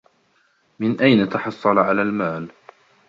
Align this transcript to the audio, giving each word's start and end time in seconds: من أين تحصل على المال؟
من 0.79 0.99
أين 1.01 1.29
تحصل 1.29 1.79
على 1.79 2.01
المال؟ 2.01 2.49